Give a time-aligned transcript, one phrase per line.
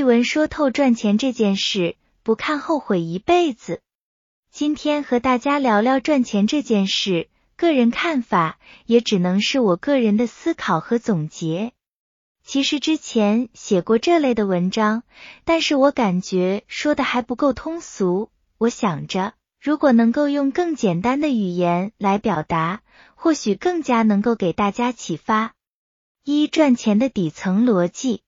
[0.00, 3.82] 一文说透赚钱这件事，不看后悔一辈子。
[4.50, 11.72] 今天和大家聊聊赚钱这件事，个人看法也只能是我个人的思考和总结。
[12.42, 15.02] 其实之前写过这类的文章，
[15.44, 18.30] 但是我感觉说的还不够通俗。
[18.56, 22.80] 我想着，如果能够用更简单的语言来表达，
[23.16, 25.52] 或许更加能够给大家启发。
[26.24, 28.22] 一赚钱的底层逻辑，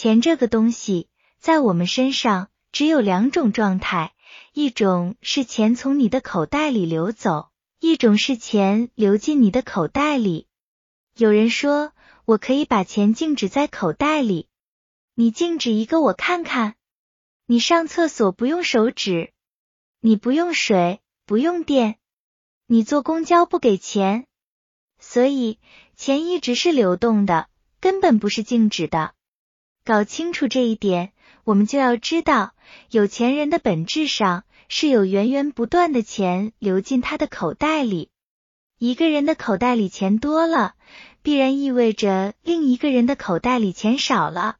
[0.00, 4.14] 钱这个东西在我们身上只有两种状态，
[4.54, 10.46] 一种是钱从你的口袋里流走，一种是钱流进你的口袋里。
[11.14, 11.92] 有人说。
[12.24, 14.48] 我可以把钱静止在口袋里，
[15.14, 16.76] 你静止一个我看看。
[17.44, 19.32] 你上厕所不用手指，
[20.00, 21.98] 你不用水，不用电，
[22.66, 24.26] 你坐公交不给钱，
[24.98, 25.58] 所以
[25.94, 29.12] 钱一直是流动的，根本不是静止的。
[29.84, 31.12] 搞清楚这一点，
[31.44, 32.54] 我们就要知道，
[32.90, 38.10] 有钱人的本质上是有源源不断的钱流进他的口袋里。
[38.78, 40.74] 一个人的口袋里钱多了。
[41.22, 44.56] 必然意味着另一个人的口袋里钱少了，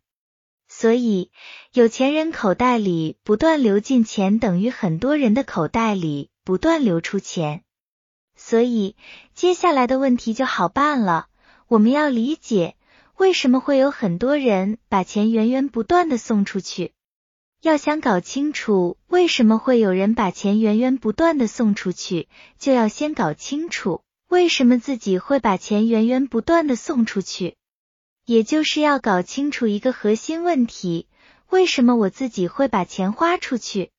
[0.69, 1.31] 所以
[1.73, 7.63] 有钱人口袋里不断流进钱，等于很多人的口袋里不断流出钱。
[8.37, 8.95] 所以
[9.35, 11.29] 接下来的问题就好办了，
[11.67, 12.77] 我们要理解
[13.21, 16.95] 为什么会有很多人把钱源源不断的送出去。
[17.61, 24.01] 要想搞清楚为什么会有人把钱源源不断的送出去，就要先搞清楚。
[24.31, 27.57] 为什么自己会把钱源源不断的送出去？
[28.25, 31.07] 也就是要搞清楚一个核心问题：
[31.51, 33.91] 为什么我自己会把钱花出去？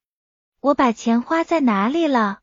[0.62, 2.40] 我把钱花在哪里了？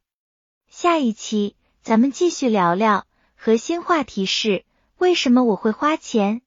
[0.70, 4.64] 下一期咱们继续聊聊核心话题是
[4.96, 6.40] 为什么我会花钱。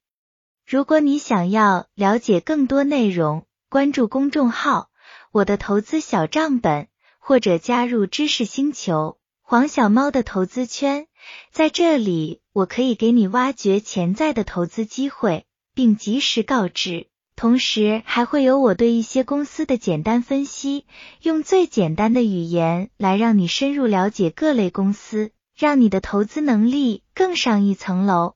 [0.72, 4.88] 如果你想要了解更多内容，关注公众号
[5.34, 6.88] “我的投资小账本”，
[7.20, 11.08] 或者加入知识星球黄小猫的投资圈。
[11.52, 15.46] 在这里，我可以给你挖掘潜在的投资机会，
[15.76, 17.08] 并及时告知。
[17.36, 20.86] 同时，还会有我对一些公司的简单分析，
[21.22, 28.36] 用最简单的语言来让你深入了解各类公司，让你的投资能力更上一层楼。